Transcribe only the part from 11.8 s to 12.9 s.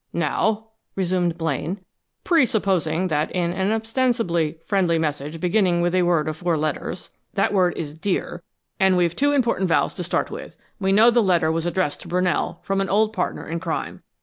to Brunell, from an